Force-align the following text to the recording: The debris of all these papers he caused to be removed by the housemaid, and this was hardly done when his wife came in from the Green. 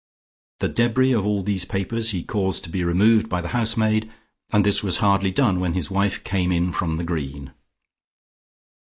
The 0.61 0.67
debris 0.67 1.11
of 1.11 1.27
all 1.27 1.43
these 1.43 1.63
papers 1.63 2.09
he 2.09 2.23
caused 2.23 2.63
to 2.63 2.71
be 2.71 2.83
removed 2.83 3.29
by 3.29 3.39
the 3.39 3.49
housemaid, 3.49 4.09
and 4.51 4.65
this 4.65 4.81
was 4.81 4.97
hardly 4.97 5.29
done 5.29 5.59
when 5.59 5.73
his 5.75 5.91
wife 5.91 6.23
came 6.23 6.51
in 6.51 6.71
from 6.71 6.97
the 6.97 7.03
Green. 7.05 7.53